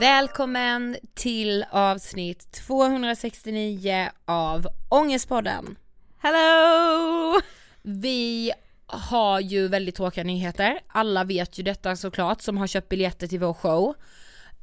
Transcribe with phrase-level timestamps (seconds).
[0.00, 5.76] Välkommen till avsnitt 269 av Ångestpodden.
[6.18, 7.40] Hello!
[7.82, 8.52] Vi
[8.86, 10.80] har ju väldigt tråkiga nyheter.
[10.86, 13.94] Alla vet ju detta såklart som har köpt biljetter till vår show.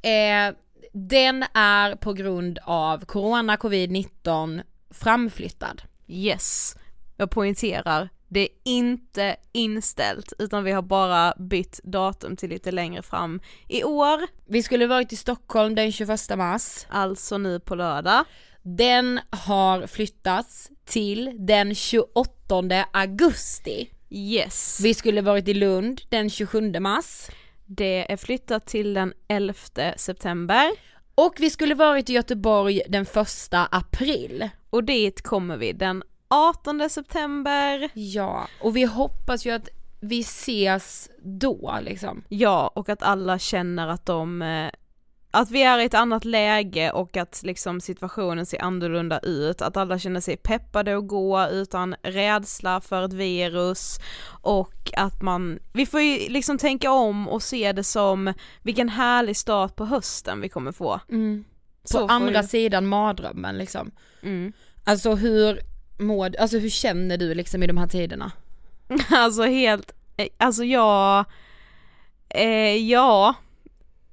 [0.02, 0.54] Eh,
[0.92, 5.82] den är på grund av corona, covid-19 framflyttad.
[6.06, 6.76] Yes,
[7.16, 13.02] jag poängterar, det är inte inställt utan vi har bara bytt datum till lite längre
[13.02, 14.20] fram i år.
[14.46, 16.86] Vi skulle varit i Stockholm den 21 mars.
[16.88, 18.24] Alltså nu på lördag.
[18.62, 23.90] Den har flyttats till den 28 augusti.
[24.10, 24.80] Yes.
[24.82, 27.28] Vi skulle varit i Lund den 27 mars.
[27.66, 29.54] Det är flyttat till den 11
[29.96, 30.70] september.
[31.14, 33.08] Och vi skulle varit i Göteborg den 1
[33.52, 34.48] april.
[34.70, 36.02] Och dit kommer vi den
[36.32, 37.90] 18 september.
[37.94, 39.68] Ja, och vi hoppas ju att
[40.00, 42.24] vi ses då liksom.
[42.28, 44.70] Ja, och att alla känner att de eh,
[45.34, 49.76] att vi är i ett annat läge och att liksom situationen ser annorlunda ut, att
[49.76, 53.98] alla känner sig peppade att gå utan rädsla för ett virus
[54.42, 58.32] och att man, vi får ju liksom tänka om och se det som
[58.62, 61.00] vilken härlig start på hösten vi kommer få.
[61.08, 61.44] Mm.
[61.92, 63.90] På andra ju- sidan mardrömmen liksom.
[64.22, 64.52] Mm.
[64.84, 65.71] Alltså hur
[66.02, 68.32] mår alltså hur känner du liksom i de här tiderna?
[69.10, 71.24] Alltså helt, eh, alltså jag,
[72.28, 73.34] eh, ja,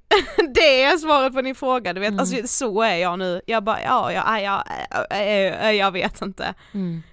[0.54, 2.20] det är svaret på din fråga, du vet, Mm.
[2.20, 6.54] alltså så är jag nu, jag bara, ja, ja, ja, ja, ja, jag vet inte.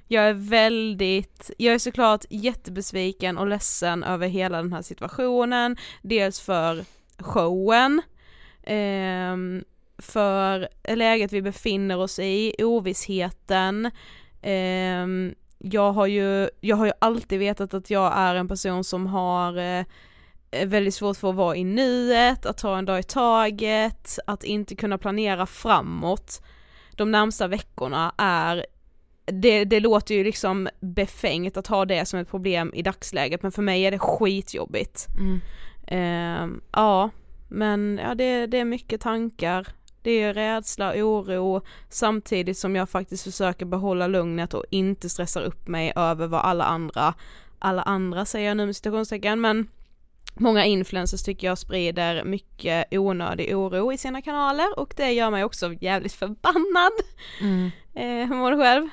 [0.08, 6.40] Jag är väldigt, jag är såklart jättebesviken och ledsen över hela den här situationen, dels
[6.42, 6.86] för
[7.20, 8.02] showen,
[8.64, 9.64] ehm,
[9.98, 13.92] för läget vi befinner oss i, ovissheten,
[14.52, 19.08] ehm, jag har ju, jag har ju alltid vetat att jag är en person som
[19.08, 19.86] har eh,
[20.66, 24.76] väldigt svårt för att vara i nuet, att ta en dag i taget, att inte
[24.76, 26.42] kunna planera framåt
[26.98, 28.66] de närmsta veckorna är
[29.26, 33.52] det, det låter ju liksom befängt att ha det som ett problem i dagsläget men
[33.52, 35.08] för mig är det skitjobbigt.
[35.20, 35.40] Mm.
[35.88, 37.10] Ehm, ja,
[37.48, 39.68] men ja det, det är mycket tankar.
[40.02, 45.68] Det är rädsla, oro, samtidigt som jag faktiskt försöker behålla lugnet och inte stressar upp
[45.68, 47.14] mig över vad alla andra,
[47.60, 49.68] alla andra säger jag nu med citationstecken, men
[50.36, 55.44] många influencers tycker jag sprider mycket onödig oro i sina kanaler och det gör mig
[55.44, 56.92] också jävligt förbannad.
[57.42, 57.72] Mm.
[57.94, 58.90] Eh, hur mår du själv?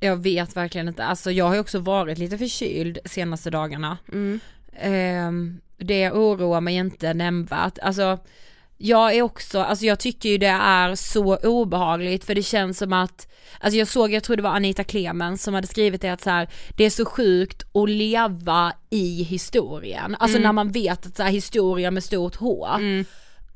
[0.00, 3.98] Jag vet verkligen inte, alltså jag har ju också varit lite förkyld senaste dagarna.
[4.12, 4.40] Mm.
[4.72, 8.18] Ehm, det oroar mig inte nämnvärt, alltså
[8.84, 12.92] jag är också, alltså jag tycker ju det är så obehagligt för det känns som
[12.92, 13.28] att,
[13.60, 16.30] alltså jag såg, jag tror det var Anita Clemens som hade skrivit det att så
[16.30, 21.22] här, det är så sjukt att leva i historien, alltså när man vet att så
[21.22, 22.68] här, historia med stort H,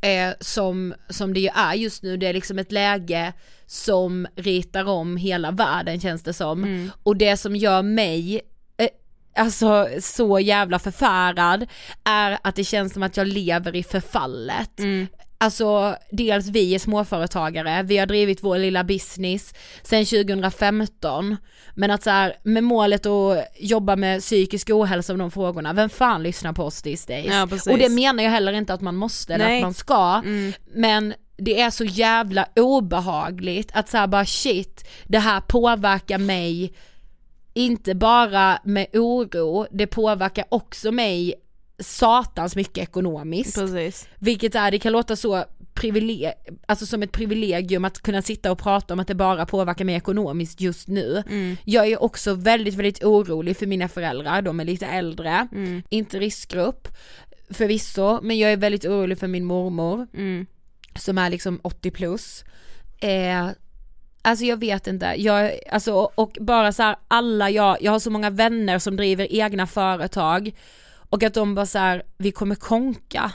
[0.00, 3.32] eh, som, som det ju är just nu, det är liksom ett läge
[3.66, 6.62] som ritar om hela världen känns det som.
[7.02, 8.40] Och det som gör mig
[9.38, 11.66] alltså så jävla förfärad
[12.04, 14.80] är att det känns som att jag lever i förfallet.
[15.40, 21.36] Alltså dels vi är småföretagare, vi har drivit vår lilla business sedan 2015
[21.74, 25.88] men att så här, med målet att jobba med psykisk ohälsa och de frågorna, vem
[25.88, 27.34] fan lyssnar på oss these days?
[27.34, 27.72] Ja, precis.
[27.72, 29.58] och det menar jag heller inte att man måste eller Nej.
[29.58, 30.22] att man ska,
[30.74, 36.72] men det är så jävla obehagligt att säga bara shit, det här påverkar mig
[37.58, 41.34] inte bara med oro, det påverkar också mig
[41.78, 43.54] satans mycket ekonomiskt.
[43.54, 44.08] Precis.
[44.18, 46.32] Vilket är, det kan låta så privileg,
[46.66, 49.94] alltså som ett privilegium att kunna sitta och prata om att det bara påverkar mig
[49.94, 51.22] ekonomiskt just nu.
[51.64, 55.48] Jag är också väldigt, väldigt orolig för mina föräldrar, de är lite äldre,
[55.88, 56.88] inte riskgrupp
[57.50, 60.06] förvisso, men jag är väldigt orolig för min mormor
[60.98, 62.44] som är liksom 80 plus.
[63.00, 63.48] Eh,
[64.28, 68.10] Alltså jag vet inte, jag, alltså och bara så här, alla jag, jag har så
[68.10, 70.52] många vänner som driver egna företag
[71.10, 73.32] och att de bara så här, vi kommer konka.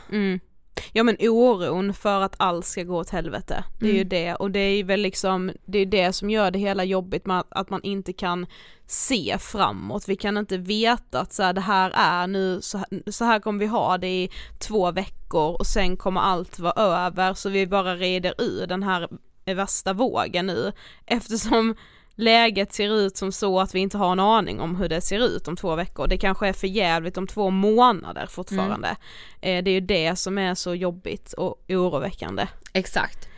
[0.92, 4.10] Ja men oron för att allt ska gå åt helvete, det är ju Mm.
[4.10, 7.40] det och det är väl liksom, det är det som gör det hela jobbigt med
[7.40, 8.46] att, att man inte kan
[8.88, 13.12] se framåt, vi kan inte veta att så här, det här är nu, så här,
[13.12, 17.34] så här kommer vi ha det i två veckor och sen kommer allt vara över
[17.34, 19.08] så vi bara reder ur den här
[19.46, 20.72] värsta vågen nu
[21.06, 21.76] eftersom
[22.16, 25.20] läget ser ut som så att vi inte har en aning om hur det ser
[25.20, 26.08] ut om två veckor.
[26.08, 28.96] Det kanske är för jävligt om två månader fortfarande.
[29.42, 32.48] Eh, det är ju det som är så jobbigt och oroväckande.
[32.74, 33.30] Exakt.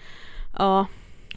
[0.57, 0.85] Ja,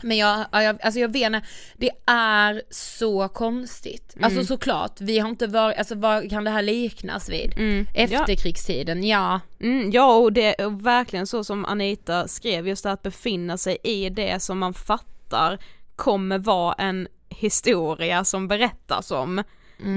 [0.02, 1.42] Men jag, ja, jag, alltså jag vet inte,
[1.76, 4.16] det är så konstigt.
[4.20, 7.54] Alltså såklart, vi har inte varit, alltså vad kan det här liknas vid?
[7.94, 9.40] Efterkrigstiden, ja.
[9.60, 13.78] mm, ja och det är verkligen så som Anita skrev, just det att befinna sig
[13.82, 15.58] i det som man fattar
[15.96, 19.42] kommer vara en historia som berättas om.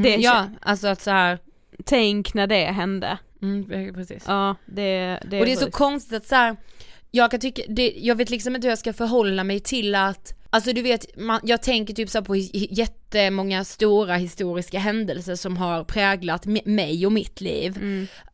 [0.04, 1.40] Det, ja, alltså att så här.
[1.86, 3.18] Tänk när det hände.
[3.42, 4.24] Mm, precis.
[4.28, 6.58] Ja, det, det Och det är så konstigt att så här,
[7.12, 10.38] jag kan tycka, det, jag vet liksom inte hur jag ska förhålla mig till att
[10.54, 15.84] Alltså du vet, man, jag tänker typ så på jättemånga stora historiska händelser som har
[15.84, 17.78] präglat mig och mitt liv.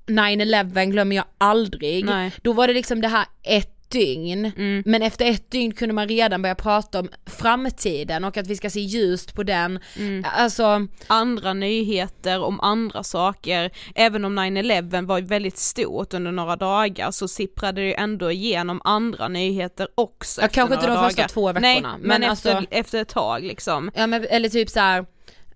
[0.08, 2.06] 9-11 glömmer jag aldrig.
[2.06, 2.32] Nej.
[2.42, 4.52] Då var det liksom det här ett dygn,
[4.86, 8.70] men efter ett dygn kunde man redan börja prata om framtiden och att vi ska
[8.70, 9.80] se ljust på den.
[10.24, 17.12] Alltså, andra nyheter om andra saker, även om 9-11 var väldigt stort under några dagar
[17.12, 21.22] så sipprade det ju ändå igenom andra nyheter också Ja, efter kanske inte de första
[21.22, 21.28] dagar.
[21.30, 23.92] två Nej, veckorna, men, men efter, alltså- efter ett tag liksom.
[23.96, 25.06] Ja men eller typ så här.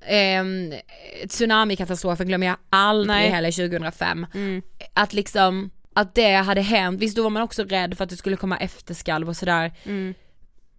[0.07, 0.73] ehm,
[1.29, 3.21] tsunamikatastrofen glömmer jag aldrig Nej.
[3.27, 3.35] Mm.
[3.35, 4.25] heller 2005.
[4.93, 8.17] Att liksom, att det hade hänt, visst då var man också rädd för att det
[8.17, 9.74] skulle komma efterskalv och sådär.
[9.83, 10.13] Mm.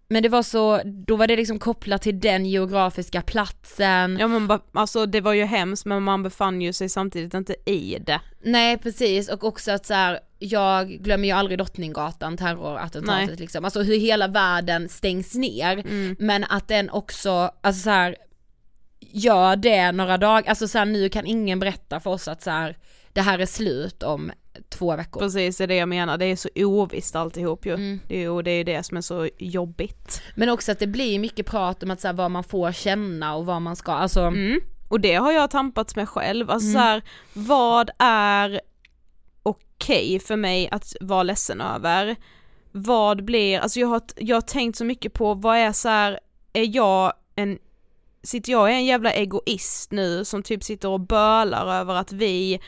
[0.08, 4.16] Men det var så, då var det liksom kopplat till den geografiska platsen.
[4.20, 7.98] Ja men alltså det var ju hemskt men man befann ju sig samtidigt inte i
[8.06, 8.20] det.
[8.42, 13.36] Nej precis och också att så här, jag glömmer ju aldrig Drottninggatan terrorattentatet Nej.
[13.36, 15.82] liksom, alltså hur hela världen stängs ner
[16.18, 18.16] men att den också, alltså så här,
[19.00, 22.50] gör det några dagar, alltså så här, nu kan ingen berätta för oss att så
[22.50, 22.76] här,
[23.12, 24.32] det här är slut om
[24.72, 25.20] två veckor.
[25.20, 27.74] Precis, det är det jag menar, det är så ovisst alltihop ju.
[27.74, 28.00] Mm.
[28.08, 30.22] Det är ju det, är det som är så jobbigt.
[30.34, 33.34] Men också att det blir mycket prat om att så här, vad man får känna
[33.34, 34.60] och vad man ska, alltså Mm.
[34.88, 36.72] Och det har jag tampats med själv, alltså Mm.
[36.74, 37.02] så här,
[37.32, 38.60] vad är
[39.42, 42.16] okej för mig att vara ledsen över?
[42.72, 46.20] Vad blir, alltså jag har, jag har tänkt så mycket på vad är så här,
[46.52, 47.58] är jag en,
[48.22, 52.60] sitter jag i en jävla egoist nu som typ sitter och bölar över att vi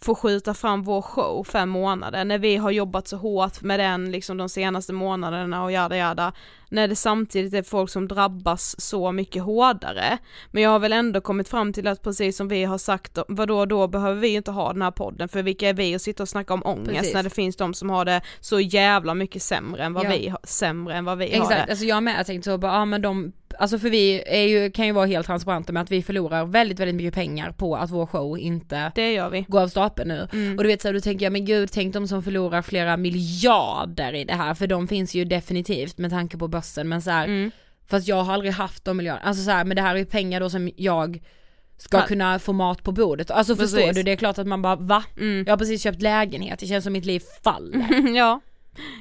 [0.00, 4.10] får skjuta fram vår show fem månader när vi har jobbat så hårt med den
[4.10, 6.32] liksom de senaste månaderna och jada jada
[6.70, 10.18] när det samtidigt är folk som drabbas så mycket hårdare.
[10.50, 13.66] Men jag har väl ändå kommit fram till att precis som vi har sagt, vadå
[13.66, 16.28] då behöver vi inte ha den här podden för vilka är vi att sitta och
[16.28, 17.14] snacka om ångest Precis.
[17.14, 20.10] när det finns de som har det så jävla mycket sämre än vad Ja.
[20.18, 21.72] vi har, sämre än vad vi har Exakt, det.
[21.72, 24.70] alltså jag med, jag tänkte så bara, ja men de, alltså för vi är ju,
[24.70, 27.90] kan ju vara helt transparenta med att vi förlorar väldigt väldigt mycket pengar på att
[27.90, 29.44] vår show inte Det gör vi.
[29.48, 30.54] går av stapeln nu.
[30.56, 32.96] Och du vet så här, då tänker jag men gud tänk de som förlorar flera
[32.96, 37.10] miljarder i det här för de finns ju definitivt med tanke på börsen men så
[37.10, 37.50] här,
[37.90, 40.40] fast jag har aldrig haft de miljarderna, alltså så här, men det här är pengar
[40.40, 41.22] då som jag
[41.76, 42.06] ska Ja.
[42.06, 43.30] kunna få mat på bordet.
[43.30, 43.96] Alltså förstår Precis.
[43.96, 45.04] du, det är klart att man bara va?
[45.46, 48.08] Jag har precis köpt lägenhet, det känns som mitt liv faller.
[48.16, 48.40] ja.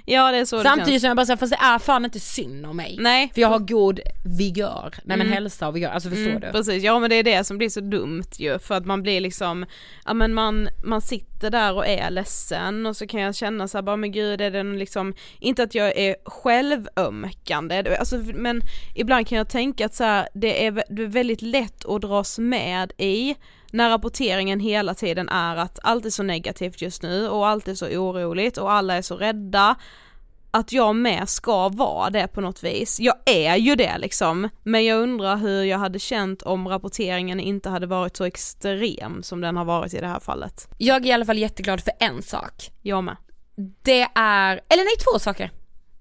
[0.06, 1.02] Ja det är så det Samtidigt känns.
[1.02, 2.98] som jag bara säger fast det är fan inte synd om mig.
[3.00, 3.32] Nej.
[3.34, 4.00] För jag har god
[4.40, 6.52] vigör, nej men hälsa och vigör, alltså förstår Mm, du?
[6.52, 9.22] Precis, ja men det är det som blir så dumt ju för att man blir
[9.22, 9.66] liksom,
[10.06, 13.78] ja men man, man sitter där och är ledsen och så kan jag känna så
[13.78, 18.62] här, bara men gud är det någon liksom, inte att jag är självömkande, alltså men
[18.96, 22.92] ibland kan jag tänka att så här, det det är väldigt lätt att dras med
[22.98, 23.36] i
[23.74, 27.76] när rapporteringen hela tiden är att allt är så negativt just nu och allt är
[27.76, 29.76] så oroligt och alla är så rädda
[30.52, 33.00] att jag med ska vara det på något vis.
[33.00, 37.70] Jag är ju det liksom, men jag undrar hur jag hade känt om rapporteringen inte
[37.70, 40.68] hade varit så extrem som den har varit i det här fallet.
[40.78, 42.72] Jag är i alla fall jätteglad för en sak.
[42.82, 43.18] Jag med.
[43.82, 45.52] Det är, eller nej två saker.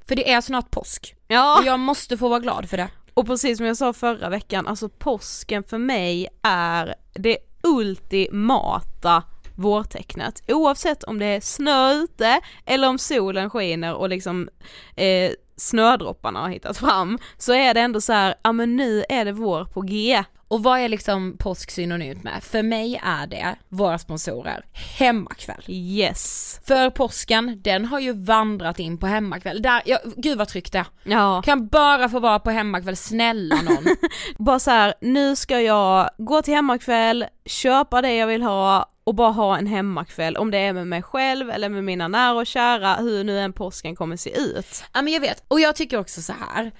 [0.08, 1.14] För det är snart påsk.
[1.28, 2.88] Ja, Och jag måste få vara glad för det.
[3.14, 9.22] och precis som jag sa förra veckan, alltså påsken för mig är det ultimata
[9.54, 10.42] vårtecknet.
[10.48, 14.48] Oavsett om det är snö ute eller om solen skiner och liksom
[14.96, 19.24] eh, snödropparna har hittat fram så är det ändå så här, ja men nu är
[19.24, 20.24] det vår på G.
[20.48, 22.42] Och vad är liksom påsk synonymt med?
[22.42, 24.64] För mig är det våra sponsorer,
[24.98, 25.64] Hemmakväll.
[25.66, 26.60] Yes.
[26.66, 29.62] För påsken, den har ju vandrat in på Hemmakväll.
[29.62, 30.84] Där, ja, gud vad tryggt det.
[31.04, 31.42] Ja.
[31.42, 33.96] Kan bara få vara på Hemmakväll, snälla någon.
[34.38, 39.14] bara så här, nu ska jag gå till hemmakväll, köpa det jag vill ha och
[39.14, 42.46] bara ha en hemmakväll, om det är med mig själv eller med mina nära och
[42.46, 44.84] kära, hur nu en påsken kommer se ut.
[44.94, 46.72] Ja men jag vet, och jag tycker också så här.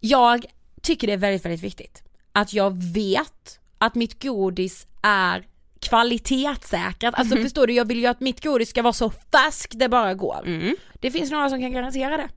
[0.00, 0.44] jag
[0.82, 5.46] tycker det är väldigt väldigt viktigt att jag vet att mitt godis är
[5.80, 7.44] kvalitetssäkrat, alltså Mhm.
[7.44, 10.42] förstår du, jag vill ju att mitt godis ska vara så färskt det bara går.
[10.46, 10.76] Mm.
[11.00, 12.28] Det finns några som kan garantera det.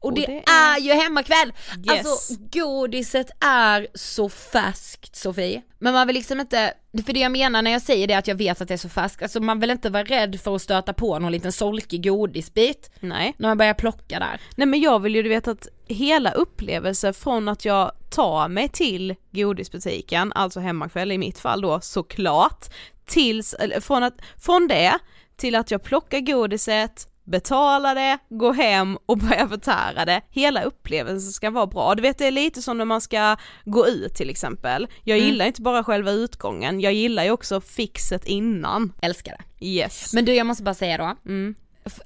[0.00, 0.80] Och, Och det, det är...
[0.80, 1.52] ju hemmakväll!
[1.92, 2.06] Yes.
[2.06, 5.62] Alltså godiset är så färskt Sofie.
[5.78, 6.74] Men man vill liksom inte,
[7.06, 8.88] för det jag menar när jag säger det att jag vet att det är så
[8.88, 12.90] färskt, alltså man vill inte vara rädd för att stöta på någon liten solkig godisbit
[13.00, 13.34] Nej.
[13.36, 14.40] när man börjar plocka där.
[14.56, 18.68] Nej men jag vill ju du vet att hela upplevelsen från att jag tar mig
[18.68, 22.64] till godisbutiken, alltså hemmakväll i mitt fall då såklart,
[23.06, 24.98] tills, från, att, från det
[25.36, 30.20] till att jag plockar godiset, betalar det, går hem och börjar förtära det.
[30.30, 31.94] Hela upplevelsen ska vara bra.
[31.94, 34.86] Du vet det är lite som när man ska gå ut till exempel.
[35.04, 35.28] Jag Mm.
[35.30, 38.92] gillar inte bara själva utgången, jag gillar ju också fixet innan.
[39.02, 39.66] Älskar det.
[39.66, 40.12] Yes.
[40.12, 41.54] Men du jag måste bara säga då, Mm.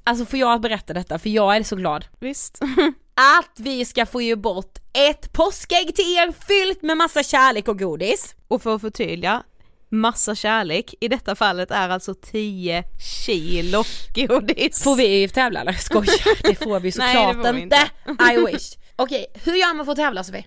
[0.04, 2.04] Alltså får jag berätta detta för jag är så glad.
[2.20, 2.58] Visst.
[3.38, 7.78] Att vi ska få ge bort ett påskägg till er fyllt med massa kärlek och
[7.78, 8.34] godis.
[8.48, 9.42] Och för att förtydliga,
[9.90, 12.84] massa kärlek, i detta fallet är alltså 10
[13.26, 13.82] kilo
[14.14, 14.82] godis.
[14.84, 15.72] Får vi tävla eller?
[15.72, 17.90] Skojar, det får vi Nej, såklart får vi inte.
[18.08, 18.24] inte.
[18.24, 18.76] I wish.
[18.96, 20.44] Okej, hur gör man för att tävla Sofie?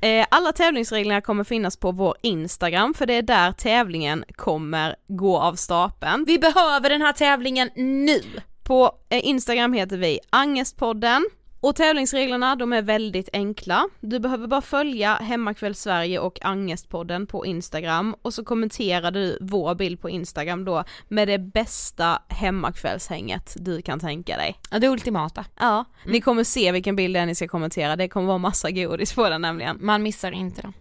[0.00, 5.38] Eh, Alla tävlingsreglerna kommer finnas på vår Instagram för det är där tävlingen kommer gå
[5.38, 6.24] av stapeln.
[6.26, 8.22] Vi behöver den här tävlingen nu.
[8.62, 11.26] På eh, Instagram heter vi Angestpodden
[11.62, 13.88] och tävlingsreglerna de är väldigt enkla.
[14.00, 19.74] Du behöver bara följa Hemmakväll Sverige och Angestpodden på Instagram och så kommenterar du vår
[19.74, 24.58] bild på Instagram då med det bästa hemmakvällshänget du kan tänka dig.
[24.70, 25.44] Ja, det ultimata.
[25.58, 28.70] Ja, ni kommer se vilken bild det är ni ska kommentera, det kommer vara massa
[28.70, 29.78] godis på den nämligen.
[29.80, 30.72] Man missar inte dem.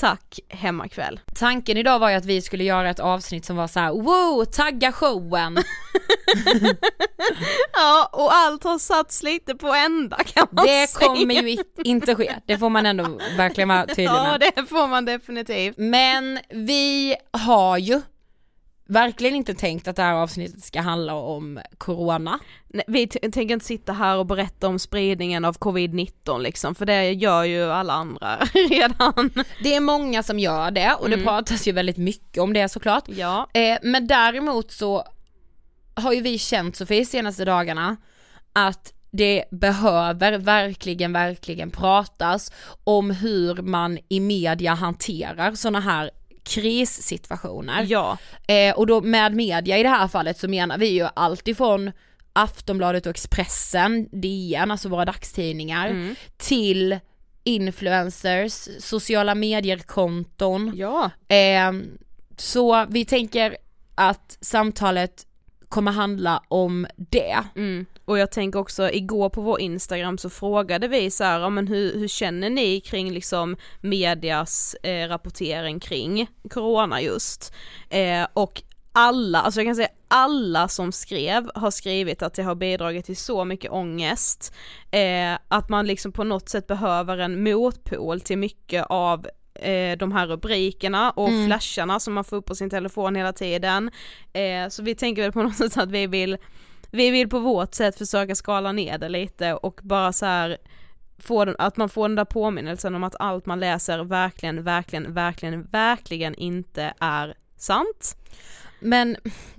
[0.00, 1.20] Tack hemmakväll.
[1.34, 4.44] Tanken idag var ju att vi skulle göra ett avsnitt som var så här: wow,
[4.44, 5.58] tagga showen.
[7.72, 11.08] Ja, och allt har satts lite på ända kan man Det säga.
[11.08, 14.52] kommer ju inte ske, det får man ändå verkligen vara tydlig Ja, med.
[14.56, 15.74] det får man definitivt.
[15.78, 18.00] Men vi har ju
[18.88, 22.38] verkligen inte tänkt att det här avsnittet ska handla om corona.
[22.68, 27.12] Nej, vi tänker inte sitta här och berätta om spridningen av covid-19 liksom, för det
[27.12, 28.36] gör ju alla andra
[28.70, 29.30] redan.
[29.62, 33.04] Det är många som gör det och det pratas ju väldigt mycket om det såklart.
[33.06, 33.48] Ja.
[33.54, 35.04] Eh, men däremot så
[35.94, 37.96] har ju vi känt Sofie senaste dagarna
[38.52, 42.52] att det behöver verkligen, verkligen pratas
[42.84, 46.10] om hur man i media hanterar sådana här
[46.48, 47.86] krissituationer.
[47.88, 48.18] Ja.
[48.48, 51.92] Eh, och då med media i det här fallet så menar vi ju allt ifrån
[52.32, 56.98] Aftonbladet och Expressen, DN, alltså våra dagstidningar, till
[57.44, 60.72] influencers, sociala medier-konton.
[60.76, 61.10] Ja.
[61.28, 61.72] Eh,
[62.36, 63.56] så vi tänker
[63.94, 65.26] att samtalet
[65.68, 67.38] kommer handla om det.
[67.56, 67.86] Mm.
[68.08, 71.68] Och jag tänker också, igår på vår Instagram så frågade vi så här, ja, men
[71.68, 77.52] hur, hur känner ni kring liksom medias eh, rapportering kring corona just?
[77.88, 82.54] Eh, och alla, alltså jag kan säga alla som skrev har skrivit att det har
[82.54, 84.54] bidragit till så mycket ångest,
[84.90, 90.12] eh, att man liksom på något sätt behöver en motpol till mycket av eh, de
[90.12, 93.90] här rubrikerna och flasharna som man får upp på sin telefon hela tiden.
[94.32, 96.38] Eh, så vi tänker väl på något sätt att vi vill
[96.90, 100.58] vi vill på vårt sätt försöka skala ner det lite och bara så här
[101.18, 105.14] få den, att man får den där påminnelsen om att allt man läser verkligen, verkligen,
[105.14, 108.16] verkligen, verkligen inte är sant.
[108.80, 109.16] Men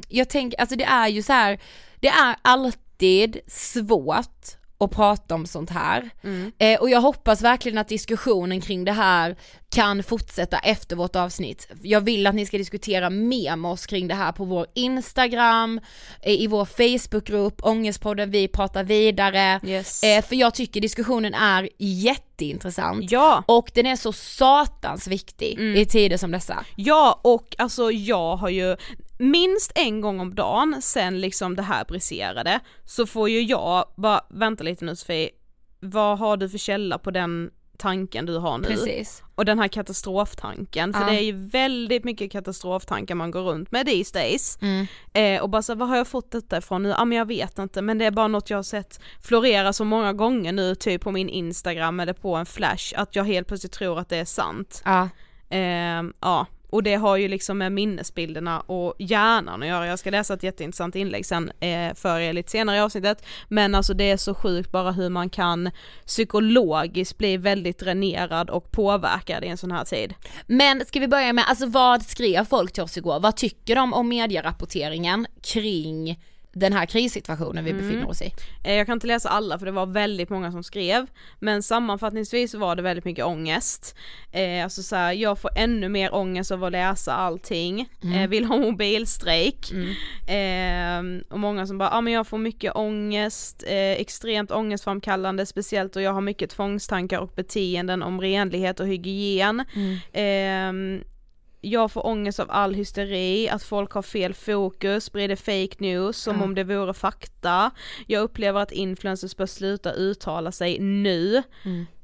[0.07, 1.59] jag tänker, alltså det är ju så här,
[1.99, 6.09] det är alltid svårt att prata om sånt här.
[6.57, 9.35] Eh, och jag hoppas verkligen att diskussionen kring det här
[9.71, 11.67] kan fortsätta efter vårt avsnitt.
[11.81, 15.79] Jag vill att ni ska diskutera mer med oss kring det här på vår Instagram,
[16.21, 19.59] eh, i vår Facebookgrupp, Ångestpodden Vi pratar vidare.
[19.63, 20.03] Yes.
[20.03, 23.11] Eh, för jag tycker diskussionen är jätteintressant.
[23.11, 26.65] Ja, Och den är så satans viktig i tider som dessa.
[26.75, 28.75] ja och alltså jag har ju
[29.19, 34.21] minst en gång om dagen sen liksom det här briserade så får ju jag bara,
[34.29, 35.29] vänta lite nu Sofie,
[35.79, 38.67] vad har du för källa på den tanken du har nu?
[38.67, 39.23] Precis.
[39.36, 41.10] Och den här katastroftanken, för Ja.
[41.10, 44.58] det är ju väldigt mycket katastroftankar man går runt med these days.
[44.62, 44.88] Mm.
[45.13, 46.89] Eh, och bara så, vad har jag fått detta ifrån nu?
[46.89, 49.84] Ja men jag vet inte, men det är bara något jag har sett florera så
[49.86, 53.73] många gånger nu, typ på min instagram eller på en flash, att jag helt plötsligt
[53.73, 54.82] tror att det är sant.
[54.86, 55.10] Ja.
[55.49, 59.88] Eh, ja, och det har ju liksom med minnesbilderna och hjärnan att göra.
[59.88, 63.25] Jag ska läsa ett jätteintressant inlägg sen eh, för er lite senare i avsnittet.
[63.47, 65.71] Men alltså det är så sjukt bara hur man kan
[66.05, 70.13] psykologiskt bli väldigt dränerad och påverkad i en sån här tid.
[70.47, 73.19] Men ska vi börja med, alltså vad skrev folk till oss igår?
[73.19, 76.17] Vad tycker de om medierapporteringen kring
[76.51, 78.33] den här krissituationen vi befinner oss i.
[78.63, 81.07] Eh, Jag kan inte läsa alla för det var väldigt många som skrev,
[81.39, 83.95] men sammanfattningsvis var det väldigt mycket ångest.
[84.31, 88.19] Eh, alltså så här, jag får ännu mer ångest av att läsa allting, Mm.
[88.19, 89.71] eh, vill ha mobilstrejk.
[90.27, 95.45] Eh, och många som bara, ja ah, men jag får mycket ångest, eh, extremt ångestframkallande,
[95.45, 99.65] speciellt och jag har mycket tvångstankar och beteenden om renlighet och hygien.
[101.61, 106.37] Jag får ångest av all hysteri, att folk har fel fokus, sprider fake news som
[106.37, 106.43] Ja.
[106.43, 107.71] om det vore fakta.
[108.07, 111.43] Jag upplever att influencers bör sluta uttala sig nu.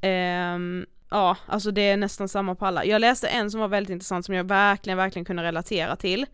[0.02, 2.86] Ehm, ja, alltså det är nästan samma på alla.
[2.86, 6.26] Jag läste en som var väldigt intressant som jag verkligen, verkligen kunde relatera till.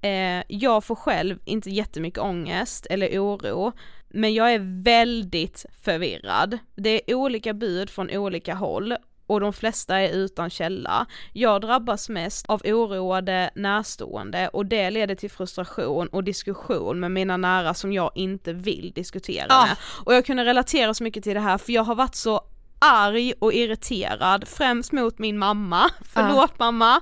[0.00, 3.72] Eh, jag får själv inte jättemycket ångest eller oro,
[4.08, 6.58] men jag är väldigt förvirrad.
[6.74, 8.96] Det är olika bud från olika håll
[9.26, 11.06] och de flesta är utan källa.
[11.32, 17.36] Jag drabbas mest av oroade närstående och det leder till frustration och diskussion med mina
[17.36, 19.66] nära som jag inte vill diskutera Ah.
[19.66, 19.76] med.
[20.04, 22.40] Och jag kunde relatera så mycket till det här för jag har varit så
[22.78, 27.00] arg och irriterad, främst mot min mamma, förlåt mamma,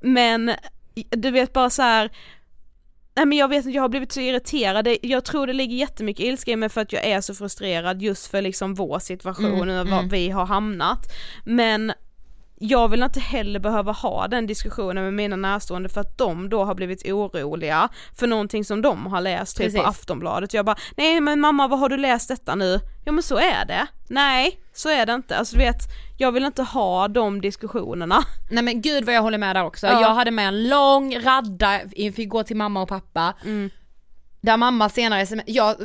[0.00, 0.52] men
[1.10, 2.10] du vet bara så här.
[3.16, 6.26] Nej men jag vet inte, jag har blivit så irriterad, jag tror det ligger jättemycket
[6.26, 9.78] ilska i mig för att jag är så frustrerad just för liksom vår situation Mm,
[9.78, 10.08] och var mm.
[10.08, 11.12] vi har hamnat.
[11.44, 11.92] Men
[12.58, 16.64] jag vill inte heller behöva ha den diskussionen med mina närstående för att de då
[16.64, 19.88] har blivit oroliga för någonting som de har läst typ på Precis.
[19.88, 20.54] Aftonbladet.
[20.54, 22.80] Jag bara, nej men mamma vad har du läst detta nu?
[23.04, 23.86] Ja men så är det.
[24.08, 25.36] Nej, så är det inte.
[25.36, 25.82] Alltså du vet,
[26.18, 28.24] jag vill inte ha de diskussionerna.
[28.50, 29.86] Nej men gud vad jag håller med där också.
[29.86, 30.00] Ja.
[30.00, 33.34] Jag hade med en lång radda inför gå till mamma och pappa.
[33.44, 33.70] Mm.
[34.40, 35.76] Där mamma senare, jag,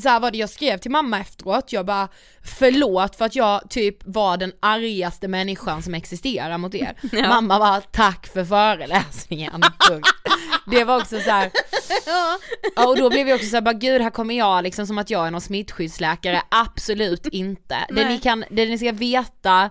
[0.00, 2.08] så här var det jag skrev till mamma efteråt, jag bara
[2.44, 6.94] förlåt för att jag typ var den argaste människan som existerar mot er.
[7.12, 7.28] Ja.
[7.28, 9.62] Mamma var tack för föreläsningen.
[10.66, 11.50] Det var också så här.
[12.06, 12.38] Ja,
[12.86, 15.26] och då blev jag också såhär, bara gud här kommer jag liksom som att jag
[15.26, 17.76] är någon smittskyddsläkare, absolut inte.
[17.88, 19.70] Det ni, kan, det ni ska veta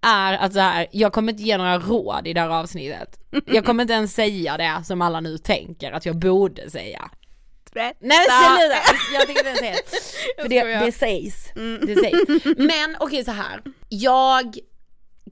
[0.00, 3.18] är att så här, jag kommer inte ge några råd i det här avsnittet.
[3.46, 7.10] Jag kommer inte ens säga det som alla nu tänker att jag borde säga.
[7.74, 8.76] Nej men sluta!
[9.14, 9.72] Jag tänker inte säga
[10.36, 10.42] det.
[10.42, 11.50] För det, det sägs.
[11.86, 12.44] Det sägs.
[12.58, 13.62] Men okej så här.
[13.88, 14.58] jag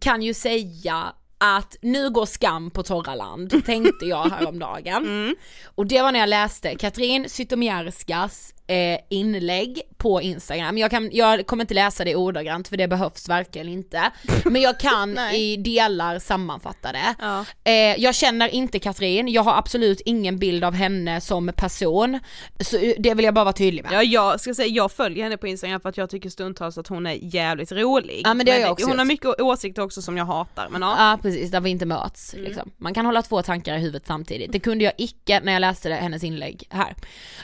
[0.00, 5.36] kan ju säga att nu går skam på torra land, tänkte jag häromdagen.
[5.74, 10.78] Och det var när jag läste Katrin Zytomierskas eh, inlägg på Instagram.
[10.78, 14.10] Jag, kan, jag kommer inte läsa det ordagrant för det behövs verkligen inte.
[14.44, 17.14] Men jag kan i delar sammanfatta det.
[17.18, 17.44] Ja.
[17.64, 22.18] Eh, jag känner inte Katrin, jag har absolut ingen bild av henne som person.
[22.60, 23.92] Så eh, det vill jag bara vara tydlig med.
[23.92, 26.86] Ja jag ska säga, jag följer henne på Instagram för att jag tycker stundtals att
[26.88, 28.22] hon är jävligt rolig.
[28.24, 29.12] Ja, men det har jag också Hon har gjort.
[29.12, 30.94] mycket åsikter också som jag hatar men ja.
[30.98, 32.34] Ja precis, där vi inte möts.
[32.38, 32.70] Liksom.
[32.76, 34.52] Man kan hålla två tankar i huvudet samtidigt.
[34.52, 36.94] Det kunde jag icke när jag läste hennes inlägg här.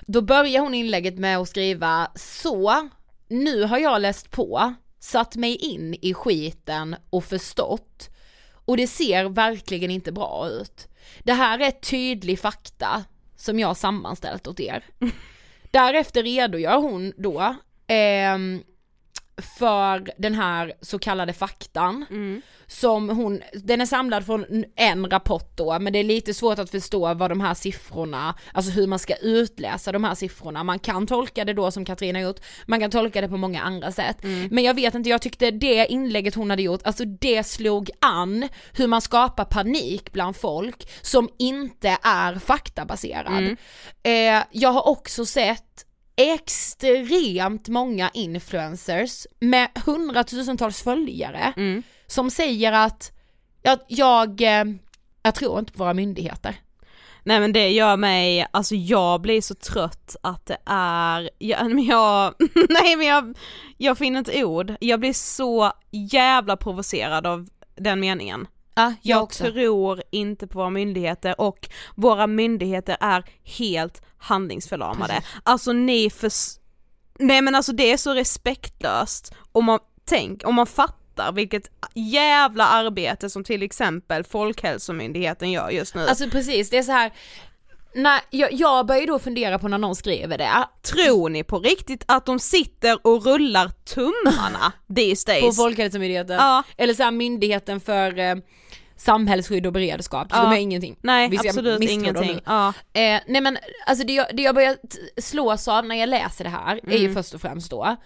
[0.06, 2.88] Då börjar hon inlägget med att skriva så,
[3.28, 8.10] nu har jag läst på, satt mig in i skiten och förstått
[8.68, 10.88] och det ser verkligen inte bra ut.
[11.22, 13.04] Det här är tydlig fakta
[13.36, 14.84] som jag sammanställt åt er.
[15.70, 18.62] Därefter redogör hon då ehm,
[19.38, 22.06] för den här så kallade faktan
[22.66, 26.70] som hon, den är samlad från en rapport då men det är lite svårt att
[26.70, 30.64] förstå vad de här siffrorna, alltså hur man ska utläsa de här siffrorna.
[30.64, 33.62] Man kan tolka det då som Katrin har gjort, man kan tolka det på många
[33.62, 34.16] andra sätt.
[34.50, 38.48] Men jag vet inte, jag tyckte det inlägget hon hade gjort, alltså det slog an
[38.72, 43.42] hur man skapar panik bland folk som inte är faktabaserad.
[44.02, 45.84] Eh, jag har också sett
[46.18, 51.54] extremt många influencers med hundratusentals följare
[52.06, 53.12] som säger att
[53.62, 54.64] jag, jag, eh,
[55.22, 56.56] jag tror inte på våra myndigheter.
[57.22, 61.84] Nej men det gör mig, alltså jag blir så trött att det är, jag, men
[61.84, 62.34] jag,
[62.68, 63.38] nej men jag,
[63.76, 68.46] jag finner inte ord, jag blir så jävla provocerad av den meningen.
[68.78, 75.22] Ja, Jag tror inte på våra myndigheter och våra myndigheter är helt handlingsförlamade.
[75.42, 76.30] Alltså ni för...
[77.18, 82.66] Nej men alltså det är så respektlöst om man, tänk, om man fattar vilket jävla
[82.66, 86.06] arbete som till exempel Folkhälsomyndigheten gör just nu.
[86.06, 87.12] Alltså precis, det är så här.
[87.94, 91.58] Nej, jag, jag börjar ju då fundera på när någon skriver det, Tror ni på
[91.58, 95.44] riktigt att de sitter och rullar tummarna these days?
[95.56, 96.62] på Folkhälsomyndigheten, Ja.
[96.76, 98.34] eller så här myndigheten för, eh,
[98.98, 100.42] samhällsskydd och beredskap, så Ja.
[100.42, 100.96] de är ingenting.
[101.00, 102.40] Nej, Vi ska absolut ingenting.
[102.46, 102.68] Ja.
[102.68, 104.76] Eh, nej men alltså det jag, det jag börjar
[105.20, 107.96] slås av när jag läser det här är ju först och främst då,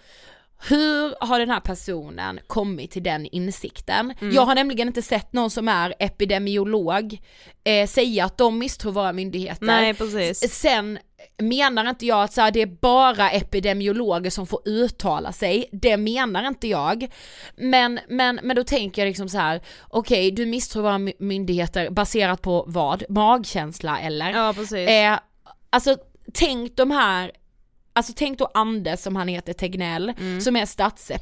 [0.69, 4.13] hur har den här personen kommit till den insikten?
[4.19, 7.21] Jag har nämligen inte sett någon som är epidemiolog
[7.63, 9.65] eh, säga att de misstror våra myndigheter.
[9.65, 10.53] Nej, precis.
[10.53, 10.99] Sen
[11.37, 15.97] menar inte jag att så här, det är bara epidemiologer som får uttala sig, det
[15.97, 17.07] menar inte jag.
[17.55, 21.89] Men, men, men då tänker jag liksom så här: okej du misstror våra my- myndigheter
[21.89, 23.03] baserat på vad?
[23.09, 24.31] Magkänsla eller?
[24.31, 24.89] Ja, precis.
[24.89, 25.19] Eh,
[25.69, 25.97] alltså
[26.33, 27.31] tänk de här,
[27.93, 31.21] alltså tänk då Anders som han heter Tegnell, som är statsepp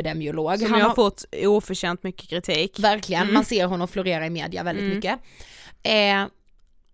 [0.00, 0.58] Epidemiolog.
[0.58, 2.78] Som Han har fått oförtjänt mycket kritik.
[2.78, 3.34] Verkligen, Mm.
[3.34, 5.18] man ser honom florera i media väldigt mycket.
[5.82, 6.26] Eh,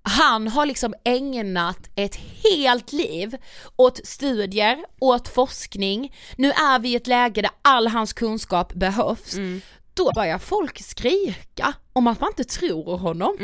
[0.03, 3.37] han har liksom ägnat ett helt liv
[3.77, 6.15] åt studier, åt forskning.
[6.37, 9.35] Nu är vi i ett läge där all hans kunskap behövs.
[9.35, 9.61] Mm.
[9.95, 13.37] Då börjar folk skrika om att man inte tror honom.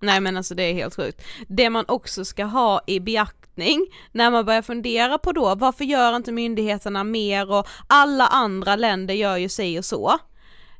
[0.00, 1.22] Nej men alltså det är helt sjukt.
[1.48, 6.16] Det man också ska ha i beaktning när man börjar fundera på då, varför gör
[6.16, 10.18] inte myndigheterna mer och alla andra länder gör ju si och så.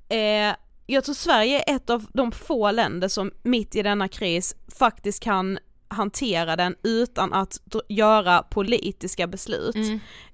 [0.09, 0.55] Eh,
[0.87, 5.23] jag tror Sverige är ett av de få länder som mitt i denna kris faktiskt
[5.23, 9.77] kan hantera den utan att göra politiska beslut.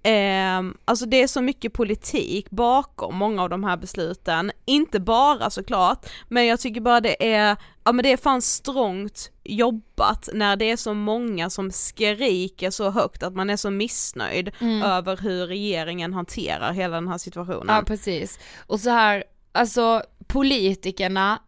[0.03, 5.51] Eh, alltså det är så mycket politik bakom många av de här besluten, inte bara
[5.51, 10.57] såklart, men jag tycker bara det är, ja men det är fan strångt jobbat när
[10.57, 14.51] det är så många som skriker så högt att man är så missnöjd
[14.85, 17.77] över hur regeringen hanterar hela den här situationen.
[17.77, 18.39] Ja precis.
[18.67, 21.39] Och så här, alltså politikerna,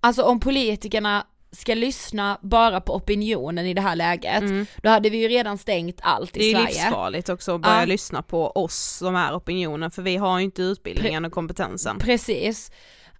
[0.00, 4.44] alltså om politikerna ska lyssna bara på opinionen i det här läget,
[4.82, 6.62] då hade vi ju redan stängt allt i Mm.
[6.62, 6.84] det är Sverige.
[6.84, 7.84] livsfarligt också att börja Ja.
[7.84, 11.98] lyssna på oss som är opinionen för vi har ju inte utbildningen och kompetensen.
[11.98, 12.70] Precis.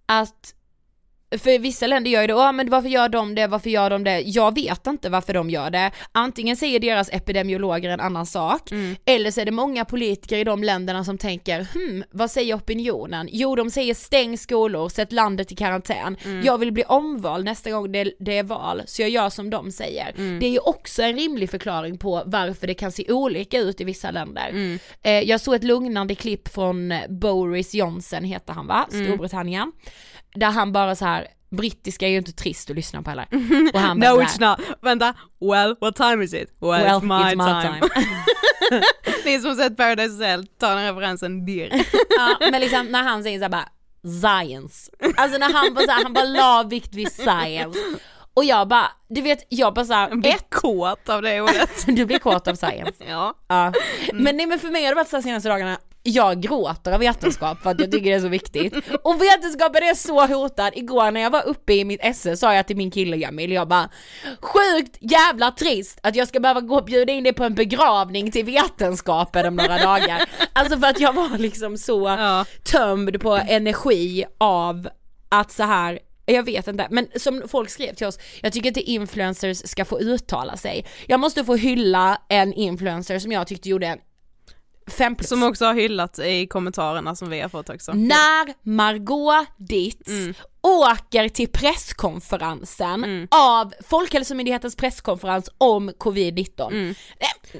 [0.05, 0.55] Att,
[1.37, 4.03] för vissa länder gör ju det, Åh, men varför gör de det, varför gör de
[4.03, 4.21] det?
[4.21, 5.91] Jag vet inte varför de gör det.
[6.11, 8.69] Antingen säger deras epidemiologer en annan sak,
[9.05, 13.29] eller så är det många politiker i de länderna som tänker, hmm, vad säger opinionen?
[13.31, 16.17] Jo, de säger stäng skolor, sätt landet i karantän.
[16.43, 19.71] Jag vill bli omvald nästa gång det, det är val, så jag gör som de
[19.71, 20.13] säger.
[20.39, 23.83] Det är ju också en rimlig förklaring på varför det kan se olika ut i
[23.83, 24.51] vissa länder.
[25.01, 29.71] Eh, jag såg ett lugnande klipp från Boris Johnson heter han va, Storbritannien.
[30.39, 33.27] Där han bara så här brittiska är ju inte trist att lyssna på heller.
[33.73, 36.49] Och han bara No it's not, vänta, well what time is it?
[36.61, 37.79] Well, Well, it's my it's my time.
[37.89, 38.83] time.
[39.25, 41.69] Ni som sett Paradise Hotel tar den referensen dirr.
[42.17, 43.69] ja, men liksom när han säger såhär bara
[44.21, 44.91] science.
[45.17, 47.79] Alltså när han bara såhär, han bara la vikt vid science.
[48.33, 51.85] Och jag bara, du vet jag bara såhär, Jag blir ett, kåt av det ordet.
[51.87, 53.03] du blir kåt av science.
[53.07, 53.33] ja.
[53.47, 53.73] Ja.
[54.13, 56.99] Men nej men för mig har det varit så här senaste dagarna, jag gråter av
[56.99, 58.73] vetenskap för att jag tycker det är så viktigt.
[59.03, 60.71] Och vetenskapen är så hotad.
[60.75, 63.67] Igår när jag var uppe i mitt esse sa jag till min kille Jamil, jag
[63.67, 63.89] bara
[64.41, 68.31] Sjukt jävla trist att jag ska behöva gå och bjuda in dig på en begravning
[68.31, 70.29] till vetenskapen om några dagar.
[70.53, 72.45] Alltså för att jag var liksom så Ja.
[72.63, 74.89] tömd på energi av
[75.29, 78.81] att så här jag vet inte, men som folk skrev till oss, jag tycker inte
[78.81, 80.85] influencers ska få uttala sig.
[81.07, 83.99] Jag måste få hylla en influencer som jag tyckte gjorde en
[84.89, 85.29] Fem plus.
[85.29, 87.93] Som också har hyllat i kommentarerna som vi har fått också.
[87.93, 90.33] När Margot Dietz Mm.
[90.61, 93.27] Åker till presskonferensen Mm.
[93.31, 96.71] av Folkhälsomyndighetens presskonferens om covid-19.
[96.71, 96.95] Mm.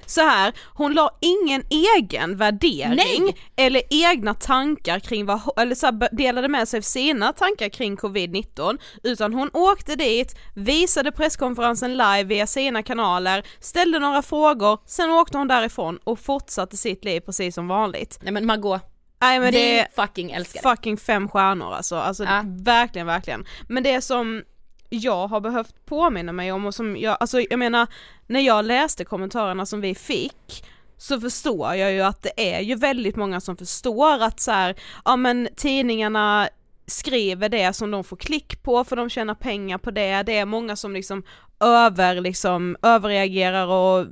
[0.06, 3.36] Så här, hon la ingen egen värdering Nej.
[3.56, 7.98] eller egna tankar kring vad, eller så här, delade med sig av sina tankar kring
[7.98, 15.10] covid-19 utan hon åkte dit, visade presskonferensen live via sina kanaler, ställde några frågor, sen
[15.12, 18.20] åkte hon därifrån och fortsatte sitt liv precis som vanligt.
[18.22, 18.82] Nej men Margot,
[19.22, 20.70] Nej men vi det är fucking älskar det.
[20.70, 22.44] fucking fem stjärnor alltså, alltså Ja.
[22.46, 23.46] verkligen verkligen.
[23.68, 24.44] Men det som
[24.90, 27.88] jag har behövt påminna mig om och som jag, alltså jag menar
[28.28, 30.64] när jag läste kommentarerna som vi fick
[30.98, 34.76] så förstår jag ju att det är ju väldigt många som förstår att så här,
[35.06, 36.50] ja men tidningarna
[36.88, 40.46] skriver det som de får klick på för de tjänar pengar på det, det är
[40.46, 41.24] många som liksom
[41.60, 44.06] över, liksom överreagerar och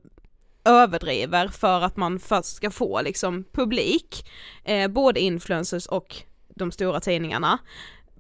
[0.68, 4.30] överdriver för att man först ska få liksom publik,
[4.64, 6.16] eh, både influencers och
[6.56, 7.60] de stora tidningarna.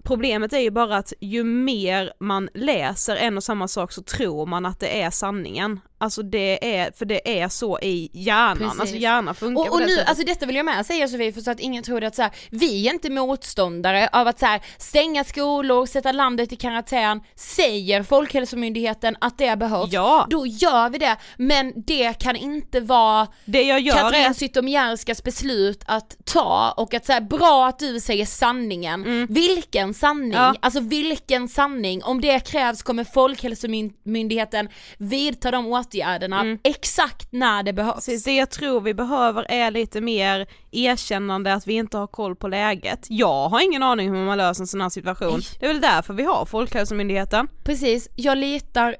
[0.03, 4.45] Problemet är ju bara att ju mer man läser en och samma sak så tror
[4.45, 5.79] man att det är sanningen.
[5.99, 8.79] Alltså det är, för det är så i hjärnan, Precis.
[8.79, 10.09] alltså hjärnan funkar Och, och nu, sättet.
[10.09, 12.31] alltså detta vill jag med säga Sofie för så att ingen tror att så här,
[12.49, 18.03] vi är inte motståndare av att så här, stänga skolor, sätta landet i karantän, säger
[18.03, 20.27] Folkhälsomyndigheten att det behövs, Ja.
[20.29, 25.23] då gör vi det, men det kan inte vara Det jag gör Katrin är Zytomierskas
[25.23, 29.27] beslut att ta och att säga bra att du säger sanningen.
[29.29, 30.33] Vilken sanning?
[30.33, 30.43] Mm.
[30.43, 30.55] Ja.
[30.59, 32.03] Alltså vilken sanning?
[32.03, 36.59] Om det krävs kommer Folkhälsomyndigheten vidta de åtgärderna Mm.
[36.63, 37.95] exakt när det behövs.
[37.95, 42.35] Precis, det jag tror vi behöver är lite mer erkännande att vi inte har koll
[42.35, 43.05] på läget.
[43.09, 45.31] Jag har ingen aning hur man löser en sån här situation.
[45.33, 45.41] Nej.
[45.59, 47.47] Det är väl därför vi har Folkhälsomyndigheten.
[47.63, 48.95] Precis, jag litar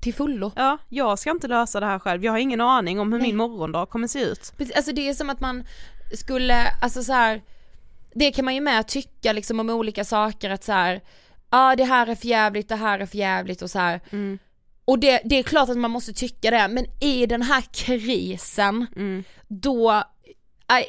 [0.00, 0.52] till fullo.
[0.56, 2.24] Ja, jag ska inte lösa det här själv.
[2.24, 3.28] Jag har ingen aning om hur Nej.
[3.28, 4.52] min morgondag kommer se ut.
[4.56, 5.64] Precis, Alltså det är som att man
[6.14, 7.42] skulle, alltså så här,
[8.14, 11.00] det kan man ju med tycka liksom om olika saker att så här,
[11.50, 14.00] ja det här är för jävligt, det här är för jävligt och så här.
[14.10, 14.38] Mm.
[14.86, 18.86] Och det, det är klart att man måste tycka det, men i den här krisen,
[18.96, 19.24] Mm.
[19.48, 20.02] då,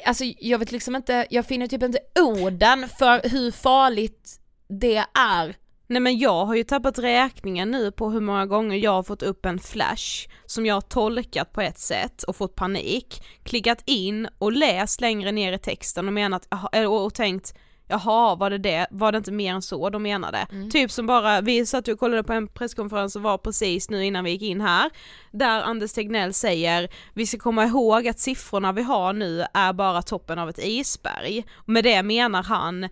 [0.04, 5.56] alltså jag vet liksom inte, jag finner typ inte orden för hur farligt det är.
[5.86, 9.22] Nej men jag har ju tappat räkningen nu på hur många gånger jag har fått
[9.22, 14.28] upp en flash som jag har tolkat på ett sätt och fått panik, klickat in
[14.38, 16.48] och läst längre ner i texten och menat,
[16.86, 17.54] och och tänkt
[17.88, 18.86] Jaha, var det det?
[18.90, 20.46] Var det inte mer än så de menade?
[20.70, 24.24] Typ som bara, vi satt och kollade på en presskonferens som var precis nu innan
[24.24, 24.90] vi gick in här,
[25.30, 30.02] där Anders Tegnell säger, vi ska komma ihåg att siffrorna vi har nu är bara
[30.02, 31.44] toppen av ett isberg.
[31.54, 32.88] Och med det menar han,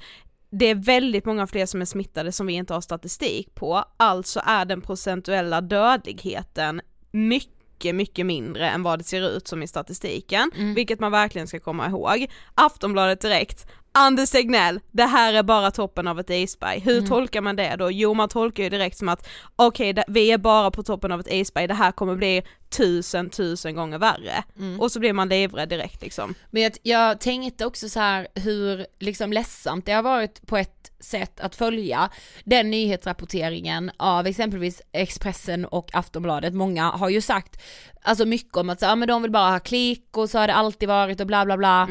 [0.50, 4.40] det är väldigt många fler som är smittade som vi inte har statistik på, alltså
[4.44, 6.80] är den procentuella dödligheten
[7.10, 11.60] mycket, mycket mindre än vad det ser ut som i statistiken, vilket man verkligen ska
[11.60, 12.26] komma ihåg.
[12.54, 13.66] Aftonbladet direkt,
[13.98, 16.80] Anders Tegnell, det här är bara toppen av ett isberg.
[16.80, 17.90] Hur tolkar man det då?
[17.90, 21.20] Jo man tolkar ju direkt som att okej, det- vi är bara på toppen av
[21.20, 24.44] ett isberg, det här kommer bli tusen, tusen gånger värre.
[24.80, 26.34] Och så blir man livrädd direkt liksom.
[26.50, 30.90] Men jag, jag tänkte också så här hur liksom ledsamt det har varit på ett
[31.00, 32.08] sätt att följa
[32.44, 36.54] den nyhetsrapporteringen av exempelvis Expressen och Aftonbladet.
[36.54, 37.62] Många har ju sagt
[38.02, 40.46] alltså mycket om att så, ja, men de vill bara ha klick och så har
[40.46, 41.88] det alltid varit och bla bla bla.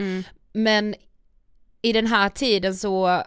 [0.53, 0.95] Men
[1.85, 3.23] i den här tiden så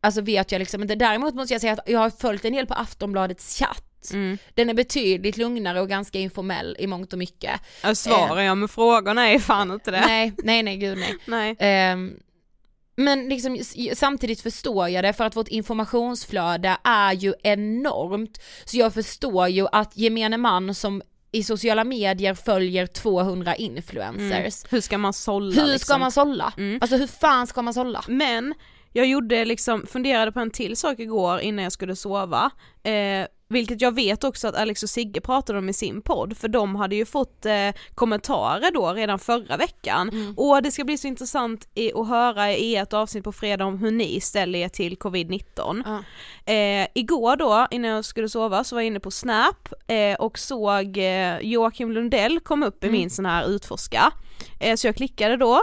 [0.00, 0.94] alltså vet jag liksom inte.
[0.94, 4.12] Däremot måste jag säga att jag har följt en del på Aftonbladets chatt.
[4.54, 7.60] Den är betydligt lugnare och ganska informell i mångt och mycket.
[7.82, 10.00] Jag svarar jag med frågorna är fan inte det.
[10.00, 11.16] Nej, nej, nej, gud nej.
[11.26, 11.56] Nej.
[11.58, 12.14] Ehm,
[12.96, 13.58] men liksom,
[13.92, 18.42] samtidigt förstår jag det för att vårt informationsflöde är ju enormt.
[18.64, 21.02] Så jag förstår ju att gemene man som
[21.32, 24.64] i sociala medier följer 200 influencers.
[24.72, 25.86] Hur ska man sålla Hur liksom?
[25.86, 26.52] ska man sålla?
[26.80, 28.04] Alltså hur fan ska man sålla?
[28.08, 28.54] Men
[28.92, 32.50] jag gjorde liksom, funderade på en till sak igår innan jag skulle sova,
[32.82, 36.48] eh, vilket jag vet också att Alex och Sigge pratade om i sin podd, för
[36.48, 41.06] de hade ju fått eh, kommentarer då redan förra veckan, och det ska bli så
[41.06, 44.96] intressant i, att höra i ert avsnitt på fredag om hur ni ställer er till
[44.98, 45.82] covid-19.
[46.44, 50.38] Eh, igår då, innan jag skulle sova, så var jag inne på Snap eh, och
[50.38, 54.12] såg eh, Joakim Lundell kom upp i min sån här utforska.
[54.60, 55.62] Eh, så jag klickade då,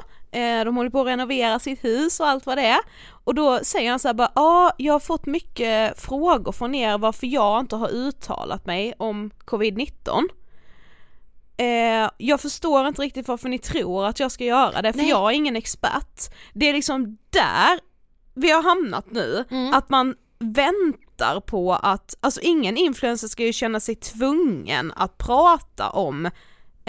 [0.66, 2.80] de håller på att renovera sitt hus och allt vad det är.
[3.24, 6.98] Och då säger han så här bara, ja jag har fått mycket frågor från er
[6.98, 10.30] varför jag inte har uttalat mig om covid-19.
[11.58, 15.10] Eh, jag förstår inte riktigt varför ni tror att jag ska göra det, för Nej.
[15.10, 16.34] jag är ingen expert.
[16.54, 17.80] Det är liksom där
[18.34, 23.80] vi har hamnat nu, att man väntar på att, alltså ingen influencer ska ju känna
[23.80, 26.30] sig tvungen att prata om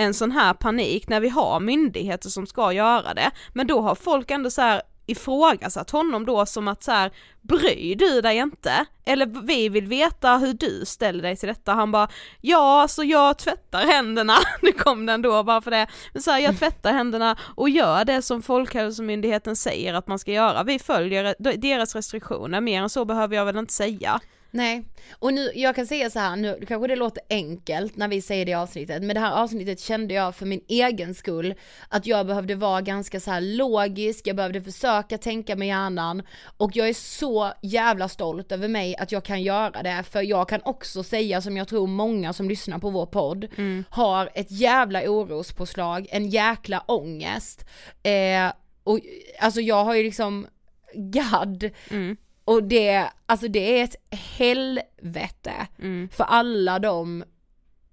[0.00, 3.94] en sån här panik när vi har myndigheter som ska göra det, men då har
[3.94, 8.84] folk ändå så här ifrågasatt honom då som att så här, bryr du dig inte?
[9.04, 11.72] Eller vi vill veta hur du ställer dig till detta.
[11.72, 12.08] Han bara,
[12.40, 16.38] ja alltså jag tvättar händerna, nu kom den då bara för det, men så här,
[16.38, 20.62] jag tvättar händerna och gör det som Folkhälsomyndigheten säger att man ska göra.
[20.62, 24.20] Vi följer deras restriktioner, mer än så behöver jag väl inte säga.
[24.50, 24.84] Nej,
[25.18, 28.46] och nu, jag kan säga så här, nu kanske det låter enkelt när vi säger
[28.46, 31.54] det avsnittet, men det här avsnittet kände jag för min egen skull
[31.88, 36.22] att jag behövde vara ganska så här logisk, jag behövde försöka tänka med hjärnan
[36.56, 40.48] och jag är så jävla stolt över mig att jag kan göra det, för jag
[40.48, 43.84] kan också säga som jag tror många som lyssnar på vår podd mm.
[43.90, 47.64] har ett jävla orospåslag, en jäkla ångest.
[48.02, 48.52] Eh,
[48.84, 49.00] och
[49.40, 50.46] alltså jag har ju liksom,
[50.94, 52.16] gadd, mm
[52.50, 56.08] och det, alltså det är ett helvete mm.
[56.08, 57.24] för alla de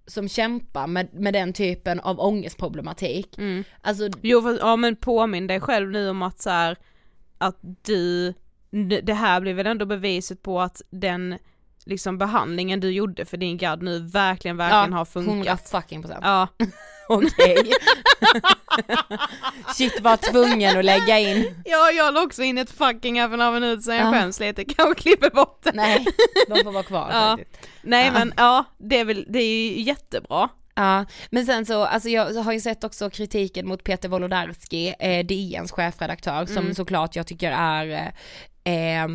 [0.07, 3.37] som kämpar med, med den typen av ångestproblematik.
[3.37, 3.63] Mm.
[3.81, 6.77] Alltså, jo, för, ja men påminn dig själv nu om att så här,
[7.37, 8.33] att du,
[9.03, 11.37] det här blir väl ändå beviset på att den
[11.87, 15.31] liksom behandlingen du gjorde för din gadd nu verkligen, verkligen ja, har funkat.
[15.31, 16.21] 100 fucking procent.
[16.23, 16.47] Ja.
[17.09, 17.71] Okej.
[19.75, 21.63] Shit var tvungen att lägga in.
[21.65, 24.65] Ja, jag la också in ett fucking här för några minuter sedan, jag skäms lite,
[24.65, 25.71] kanske klipper bort det.
[25.73, 26.05] Nej,
[26.47, 27.37] de får vara kvar ja.
[27.81, 28.13] Nej ja.
[28.13, 30.49] men ja, det är väl, det är ju jättebra.
[30.75, 35.25] Ja, men sen så, alltså jag har ju sett också kritiken mot Peter Wolodarski, eh,
[35.25, 36.75] DNs chefredaktör, som mm.
[36.75, 38.13] såklart jag tycker är
[38.63, 39.07] eh,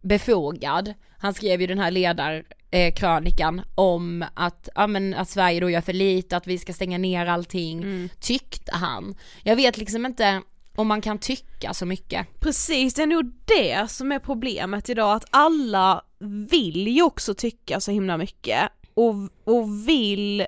[0.00, 0.94] befogad.
[1.18, 5.92] Han skrev ju den här ledarkrönikan om att, ja men att Sverige då gör för
[5.92, 8.08] lite, att vi ska stänga ner allting, mm.
[8.20, 9.14] tyckte han.
[9.42, 10.42] Jag vet liksom inte
[10.76, 12.40] om man kan tycka så mycket.
[12.40, 16.04] Precis, det är nog det som är problemet idag, att alla
[16.50, 20.46] vill ju också tycka så himla mycket och, och vill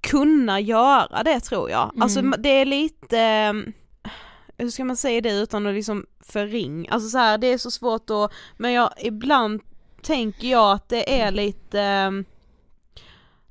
[0.00, 1.92] kunna göra det tror jag.
[2.00, 2.32] Alltså, mm.
[2.32, 3.54] Alltså det är lite
[4.60, 7.70] hur ska man säga det utan att liksom förring, alltså så här, det är så
[7.70, 9.60] svårt att, men jag, ibland
[10.02, 11.78] tänker jag att det är lite,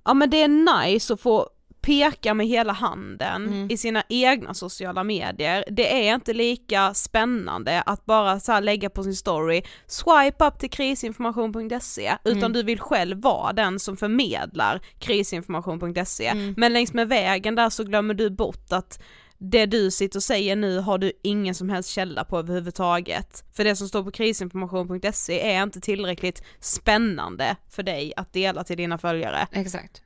[0.04, 1.50] ja men det är nice att få
[1.82, 3.72] peka med hela handen mm.
[3.72, 5.66] i sina egna sociala medier.
[5.68, 10.70] Det är inte lika spännande att bara så lägga på sin story, swipe up till
[10.70, 12.54] krisinformation.se, utan mm.
[12.54, 16.28] du vill själv vara den som förmedlar krisinformation.se.
[16.28, 16.54] Mm.
[16.58, 19.00] Men längs med vägen där så glömmer du bort att
[19.40, 23.44] det du sitter och säger nu har du ingen som helst källa på överhuvudtaget.
[23.54, 28.78] För det som står på krisinformation.se är inte tillräckligt spännande för dig att dela till
[28.78, 29.48] dina följare.
[29.52, 30.02] Exakt.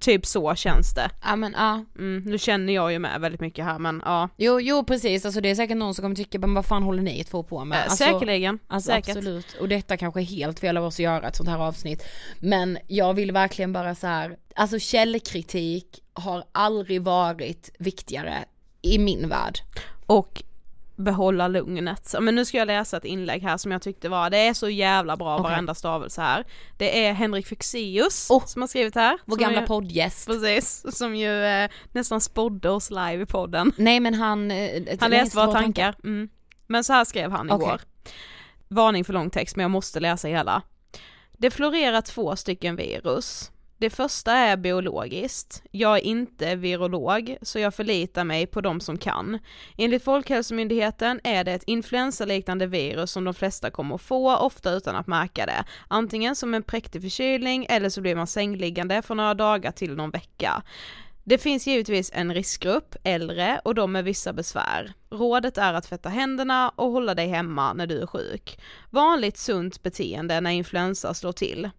[0.00, 1.10] Typ så känns det.
[1.24, 1.84] Ja men ja.
[1.98, 4.28] Mm, nu känner jag ju med väldigt mycket här men ja.
[4.36, 7.02] Jo, jo precis, alltså det är säkert någon som kommer tycka, men vad fan håller
[7.02, 7.82] ni två på med?
[7.82, 8.58] Alltså, Säkerligen.
[8.66, 9.16] Alltså Säkert.
[9.16, 12.02] absolut, och detta kanske är helt fel av oss att göra ett sånt här avsnitt.
[12.40, 18.44] Men jag vill verkligen bara så här, alltså källkritik har aldrig varit viktigare
[18.94, 19.58] i min värld.
[20.06, 20.42] Och
[20.98, 22.14] behålla lugnet.
[22.20, 24.68] Men nu ska jag läsa ett inlägg här som jag tyckte var, det är så
[24.68, 25.50] jävla bra okay.
[25.50, 26.44] varenda stavelse här.
[26.76, 29.18] Det är Henrik Fexeus oh, som har skrivit här.
[29.24, 30.26] Vår gamla poddgäst.
[30.26, 33.72] Precis, som ju eh, nästan spådde oss live i podden.
[33.76, 34.50] Nej men han...
[34.50, 35.92] Eh, han läste våra tankar.
[35.92, 36.08] tankar.
[36.08, 36.28] Mm.
[36.66, 37.74] Men så här skrev han igår.
[37.74, 37.78] Okay.
[38.68, 40.62] Varning för lång text men jag måste läsa hela.
[41.32, 43.50] Det florerar två stycken virus.
[43.80, 45.62] Det första är biologiskt.
[45.70, 49.38] Jag är inte virolog, så jag förlitar mig på de som kan.
[49.76, 54.96] Enligt Folkhälsomyndigheten är det ett influensaliknande virus som de flesta kommer att få, ofta utan
[54.96, 55.64] att märka det.
[55.88, 60.10] Antingen som en präktig förkylning eller så blir man sängliggande för några dagar till någon
[60.10, 60.62] vecka.
[61.24, 64.92] Det finns givetvis en riskgrupp, äldre och de med vissa besvär.
[65.10, 68.60] Rådet är att tvätta händerna och hålla dig hemma när du är sjuk.
[68.90, 71.70] Vanligt sunt beteende när influensa slår till.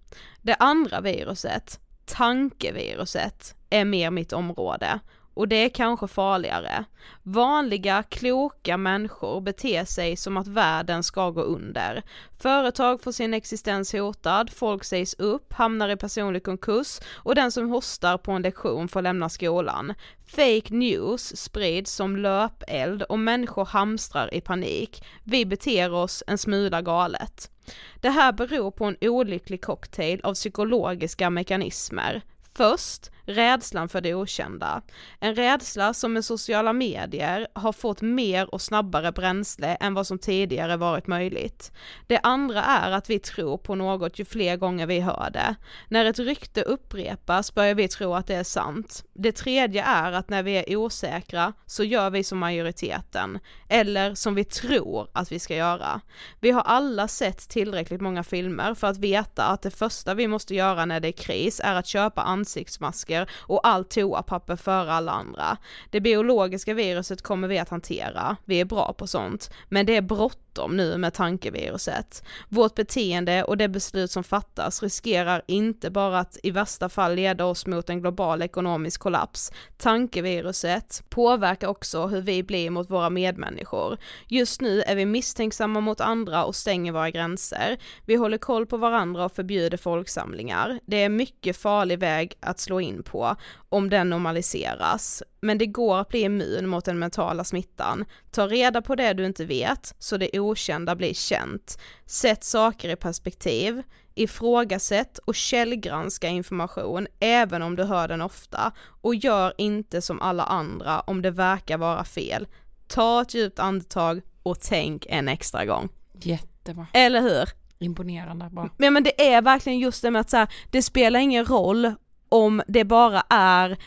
[0.41, 1.79] Det andra viruset,
[2.09, 4.99] tankeviruset är mer mitt område
[5.39, 6.83] och det är kanske farligare.
[7.23, 12.03] Vanliga, kloka människor beter sig som att världen ska gå under.
[12.39, 17.69] Företag får sin existens hotad, folk sägs upp, hamnar i personlig konkurs och den som
[17.69, 19.93] hostar på en lektion får lämna skolan.
[20.27, 25.03] Fake news sprids som löpeld och människor hamstrar i panik.
[25.23, 27.51] Vi beter oss en smula galet.
[27.95, 32.21] Det här beror på en olycklig cocktail av psykologiska mekanismer.
[32.55, 34.81] Först, rädslan för det okända.
[35.19, 40.19] En rädsla som med sociala medier har fått mer och snabbare bränsle än vad som
[40.19, 41.71] tidigare varit möjligt.
[42.07, 45.55] Det andra är att vi tror på något ju fler gånger vi hör det.
[45.87, 49.03] När ett rykte upprepas börjar vi tro att det är sant.
[49.13, 54.35] Det tredje är att när vi är osäkra så gör vi som majoriteten, eller som
[54.35, 56.01] vi tror att vi ska göra.
[56.39, 60.55] Vi har alla sett tillräckligt många filmer för att veta att det första vi måste
[60.55, 65.11] göra när det är kris är att köpa ansiktsmasker kemikalier och allt toapapper före alla
[65.11, 65.57] andra.
[65.91, 70.01] Det biologiska viruset kommer vi att hantera, vi är bra på sånt, men det är
[70.01, 72.23] bråttom nu med tankeviruset.
[72.49, 77.45] Vårt beteende och det beslut som fattas riskerar inte bara att i värsta fall leda
[77.45, 79.51] oss mot en global ekonomisk kollaps.
[79.77, 83.97] Tankeviruset påverkar också hur vi blir mot våra medmänniskor.
[84.27, 87.77] Just nu är vi misstänksamma mot andra och stänger våra gränser.
[88.05, 90.79] Vi håller koll på varandra och förbjuder folksamlingar.
[90.85, 93.35] Det är mycket farlig väg att slå in på
[93.69, 95.23] om den normaliseras.
[95.41, 98.05] Men det går att bli immun mot den mentala smittan.
[98.31, 101.79] Ta reda på det du inte vet, så det okända blir känt.
[102.05, 103.83] Sätt saker i perspektiv.
[104.15, 110.43] Ifrågasätt och källgranska information även om du hör den ofta och gör inte som alla
[110.43, 112.47] andra om det verkar vara fel.
[112.87, 115.89] Ta ett djupt andetag och tänk en extra gång.
[116.13, 116.87] Jättebra.
[116.93, 117.49] Eller hur?
[117.79, 118.69] Imponerande bra.
[118.77, 121.93] Men, men det är verkligen just det med att så här, det spelar ingen roll
[122.29, 123.77] om det bara är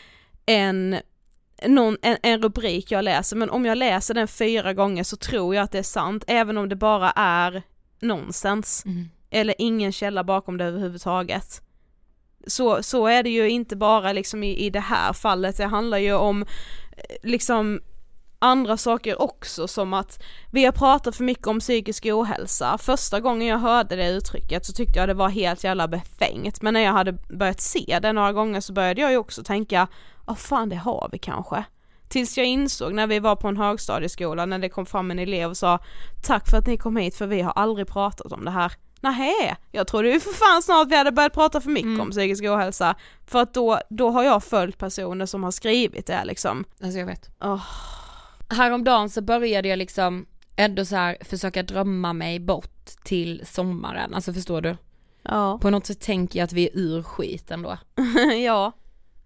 [0.45, 0.97] en
[1.67, 5.55] någon, en, en rubrik jag läser, men om jag läser den fyra gånger så tror
[5.55, 7.63] jag att det är sant, även om det bara är
[8.01, 8.85] nonsens.
[8.85, 9.09] Mm.
[9.29, 11.61] Eller ingen källa bakom det överhuvudtaget.
[12.47, 15.97] Så, så är det ju inte bara liksom i, i det här fallet, det handlar
[15.97, 17.81] ju om eh, liksom
[18.43, 22.77] andra saker också som att vi har pratat för mycket om psykisk ohälsa.
[22.77, 26.73] Första gången jag hörde det uttrycket så tyckte jag det var helt jävla befängt men
[26.73, 29.87] när jag hade börjat se det några gånger så började jag ju också tänka,
[30.27, 31.63] ja fan det har vi kanske.
[32.07, 35.49] Tills jag insåg när vi var på en högstadieskola när det kom fram en elev
[35.49, 35.79] och sa
[36.23, 38.71] Tack för att ni kom hit för vi har aldrig pratat om det här.
[39.01, 42.43] Nähä, jag trodde ju för fan snart vi hade börjat prata för mycket om psykisk
[42.43, 42.95] ohälsa.
[43.27, 46.65] För att då, då har jag följt personer som har skrivit det liksom.
[46.81, 47.29] Alltså jag vet.
[47.39, 47.61] Oh.
[48.53, 50.25] Häromdagen så började jag liksom
[50.55, 54.77] ändå så här försöka drömma mig bort till sommaren, alltså förstår du?
[55.23, 55.57] Ja.
[55.61, 57.77] På något sätt tänker jag att vi är ur skiten då.
[58.45, 58.71] ja.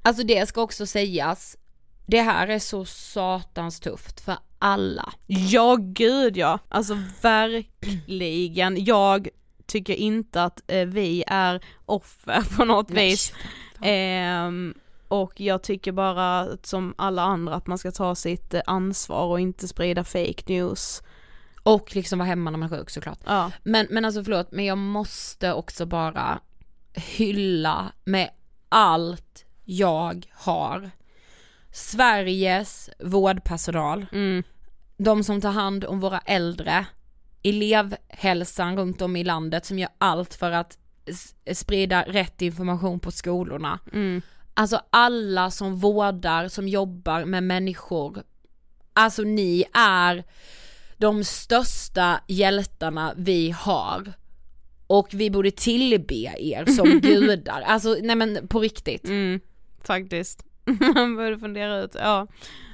[0.02, 1.58] Alltså det ska också sägas,
[2.06, 5.14] det här är så satans tufft för alla.
[5.28, 8.86] Ja gud ja, alltså verkligen.
[8.86, 9.28] Jag
[9.66, 13.34] tycker inte att eh, vi är offer på något Nej, vis.
[13.82, 14.74] Ehm,
[15.08, 19.40] och jag tycker bara som alla andra att man ska ta sitt eh, ansvar och
[19.40, 21.04] inte sprida fake news.
[21.64, 23.20] Och liksom vara hemma när man är sjuk såklart.
[23.26, 23.52] Ja.
[23.64, 26.40] Men, men alltså förlåt, men jag måste också bara
[26.96, 28.30] hylla med
[28.70, 30.92] allt jag har.
[31.72, 34.44] Sveriges vårdpersonal, Mm.
[34.98, 36.86] de som tar hand om våra äldre,
[37.44, 40.78] elevhälsan runt om i landet som gör allt för att
[41.54, 43.80] sprida rätt information på skolorna.
[43.94, 44.22] Mm.
[44.60, 48.24] Alltså alla som vårdar, som jobbar med människor.
[48.94, 50.24] Alltså ni är
[50.98, 54.14] de största hjältarna vi har.
[54.88, 57.62] Och vi borde tillbe er som gudar.
[57.62, 59.08] Alltså nej men på riktigt.
[59.08, 59.40] Mm,
[59.84, 60.46] faktiskt.
[60.96, 62.28] Man började fundera ut, ja.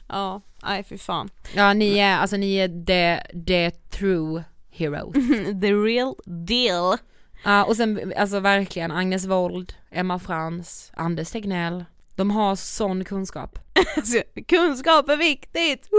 [0.08, 1.30] Ja, nej fy fan.
[1.56, 5.14] Ja ni är, alltså ni är the, the true heroes.
[5.62, 6.98] The real deal.
[7.44, 11.86] Ja och sen alltså verkligen Agnes Wold, Emma Frans, Anders Tegnell.
[12.16, 13.60] De har sån kunskap.
[13.98, 15.90] Alltså, kunskap är viktigt!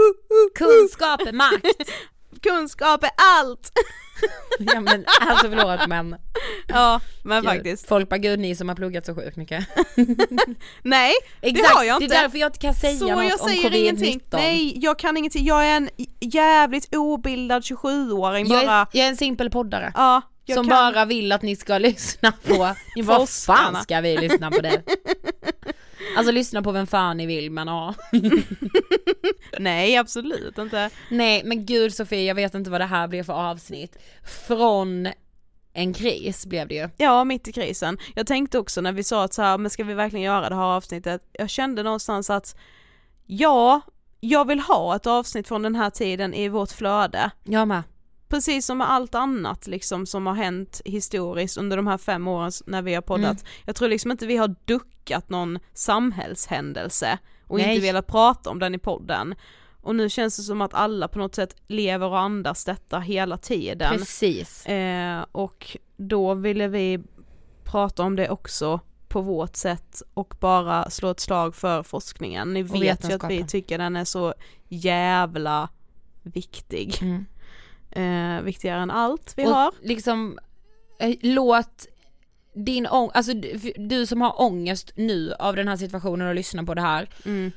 [0.55, 1.89] Kunskap är makt!
[2.41, 3.71] Kunskap är allt!
[4.59, 6.15] ja men alltså förlåt men.
[6.67, 7.87] Ja, men Gud, faktiskt.
[7.87, 9.67] Folk bara gud ni som har pluggat så sjukt mycket.
[10.81, 12.07] Nej, Exakt, det har jag inte.
[12.07, 13.75] det är därför jag inte kan säga Så något jag om säger covid-19.
[13.75, 14.21] ingenting.
[14.31, 15.45] Nej, jag kan ingenting.
[15.45, 15.89] Jag är en
[16.19, 18.75] jävligt obildad 27-åring Jag bara.
[18.75, 19.91] är, jag är en simpel poddare.
[19.95, 20.93] Ja, jag som kan...
[20.93, 24.83] bara vill att ni ska lyssna på, vad fan ska vi lyssna på det?
[26.17, 27.93] Alltså lyssna på vem fan ni vill men ja.
[29.59, 30.89] Nej, absolut inte.
[31.09, 33.97] Nej men gud Sofie, jag vet inte vad det här blev för avsnitt.
[34.47, 35.07] Från
[35.73, 36.89] en kris blev det ju.
[36.97, 37.97] Ja, mitt i krisen.
[38.15, 40.55] Jag tänkte också när vi sa att så här, men ska vi verkligen göra det
[40.55, 41.21] här avsnittet?
[41.31, 42.55] Jag kände någonstans att
[43.25, 43.81] ja,
[44.19, 47.31] jag vill ha ett avsnitt från den här tiden i vårt flöde.
[47.43, 47.83] Jag med.
[48.35, 52.51] Precis som med allt annat liksom som har hänt historiskt under de här fem åren
[52.65, 53.41] när vi har poddat.
[53.41, 53.51] Mm.
[53.65, 57.17] Jag tror liksom inte vi har duckat någon samhällshändelse
[57.47, 57.75] och Nej.
[57.75, 59.35] inte velat prata om den i podden.
[59.81, 63.37] Och nu känns det som att alla på något sätt lever och andas detta hela
[63.37, 63.97] tiden.
[63.97, 64.65] Precis.
[64.65, 66.99] Eh, och då ville vi
[67.63, 72.53] prata om det också på vårt sätt och bara slå ett slag för forskningen.
[72.53, 74.33] Ni vet ju att vi tycker den är så
[74.67, 75.69] jävla
[76.23, 76.97] viktig.
[77.01, 77.25] Mm.
[77.95, 79.71] Eh, viktigare än allt vi och har.
[79.81, 80.39] liksom,
[80.99, 81.87] eh, låt
[82.55, 86.63] din ångest, alltså du, du som har ångest nu av den här situationen och lyssnar
[86.63, 87.09] på det här.
[87.25, 87.51] Mm.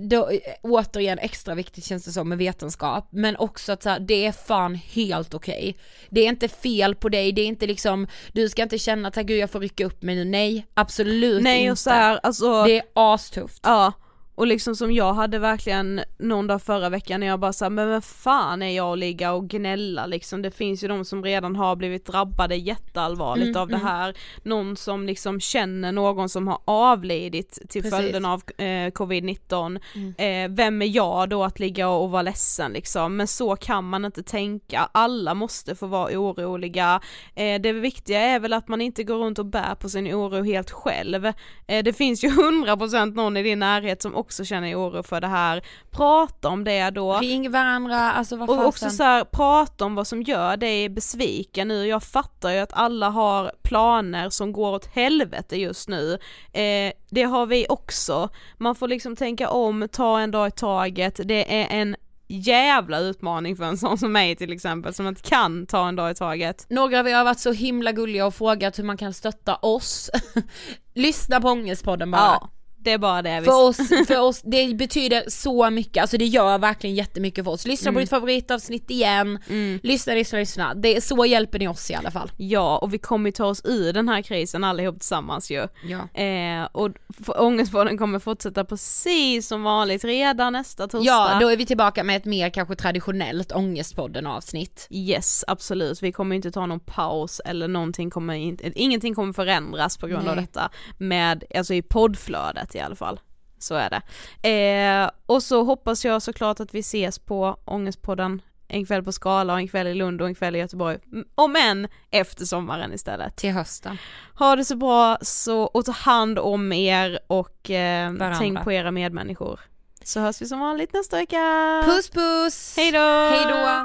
[0.00, 0.30] då,
[0.62, 4.32] återigen extra viktigt känns det som med vetenskap, men också att så här, det är
[4.32, 5.58] fan helt okej.
[5.58, 5.74] Okay.
[6.10, 9.16] Det är inte fel på dig, det är inte liksom, du ska inte känna att
[9.16, 11.72] gud jag får rycka upp mig nu, nej absolut nej, inte.
[11.72, 13.60] Och så här, alltså, det är astufft.
[13.62, 13.92] Ja,
[14.36, 17.88] och liksom som jag hade verkligen någon dag förra veckan när jag bara sa men
[17.88, 21.56] vem fan är jag att ligga och gnälla liksom, det finns ju de som redan
[21.56, 23.86] har blivit drabbade jätteallvarligt mm, av det mm.
[23.86, 27.98] här, någon som liksom känner någon som har avlidit till Precis.
[27.98, 30.14] följden av eh, covid-19, mm.
[30.18, 33.84] eh, vem är jag då att ligga och, och vara ledsen liksom, men så kan
[33.84, 37.00] man inte tänka, alla måste få vara oroliga,
[37.34, 40.42] eh, det viktiga är väl att man inte går runt och bär på sin oro
[40.42, 41.26] helt själv,
[41.66, 45.26] eh, det finns ju 100% någon i din närhet som också känner oro för det
[45.26, 47.18] här, prata om det då.
[47.18, 51.68] Ring varandra, alltså vad Och också så här, prata om vad som gör dig besviken
[51.68, 56.18] nu, jag fattar ju att alla har planer som går åt helvete just nu,
[56.52, 61.20] eh, det har vi också, man får liksom tänka om, ta en dag i taget,
[61.24, 61.96] det är en
[62.28, 66.10] jävla utmaning för en sån som mig till exempel som inte kan ta en dag
[66.10, 66.66] i taget.
[66.68, 70.10] Några av er har varit så himla gulliga och frågat hur man kan stötta oss.
[70.94, 72.20] Lyssna på Ångestpodden bara.
[72.20, 72.50] Ja.
[72.86, 73.42] Det är bara det.
[73.44, 73.76] För oss,
[74.06, 77.66] för oss, det betyder så mycket, alltså det gör verkligen jättemycket för oss.
[77.66, 77.94] Lyssna mm.
[77.94, 79.80] på ditt favoritavsnitt igen, mm.
[79.82, 80.74] lyssna, lyssna, lyssna.
[80.74, 82.30] Det, så hjälper ni oss i alla fall.
[82.36, 85.68] Ja, och vi kommer ta oss ur den här krisen allihop tillsammans ju.
[85.88, 86.20] Ja.
[86.22, 86.90] Eh, och
[87.26, 91.12] Ångestpodden kommer fortsätta precis som vanligt redan nästa torsdag.
[91.12, 94.86] Ja, då är vi tillbaka med ett mer kanske traditionellt Ångestpodden avsnitt.
[94.90, 96.02] Yes, absolut.
[96.02, 100.24] Vi kommer inte ta någon paus eller någonting kommer inte, ingenting kommer förändras på grund
[100.24, 100.30] Nej.
[100.30, 103.20] av detta med, alltså i poddflödet i alla fall.
[103.58, 104.02] Så är det.
[104.48, 109.52] Eh, och så hoppas jag såklart att vi ses på Ångestpodden en kväll på Skala
[109.52, 110.98] och en kväll i Lund och en kväll i Göteborg.
[111.34, 113.36] Om än efter sommaren istället.
[113.36, 113.98] Till hösten.
[114.38, 118.90] Ha det så bra så, och ta hand om er och eh, tänk på era
[118.90, 119.60] medmänniskor.
[120.04, 121.82] Så hörs vi som vanligt nästa vecka.
[121.84, 122.76] Puss puss!
[122.76, 123.28] Hejdå!
[123.28, 123.84] Hejdå!